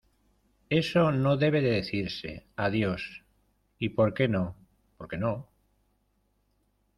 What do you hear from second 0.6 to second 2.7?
¡Eso no debe decirse!